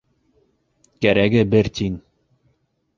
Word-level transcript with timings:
Кәрәге 1.07 1.45
бер 1.53 1.73
тин! 1.79 2.03